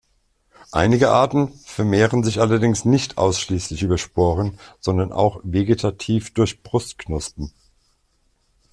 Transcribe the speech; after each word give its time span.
Einige 0.71 1.11
Arten 1.11 1.49
vermehren 1.63 2.23
sich 2.23 2.41
allerdings 2.41 2.85
nicht 2.85 3.19
ausschließlich 3.19 3.83
über 3.83 3.99
Sporen, 3.99 4.57
sondern 4.79 5.11
auch 5.11 5.39
vegetativ 5.43 6.33
durch 6.33 6.63
Brutknospen. 6.63 7.53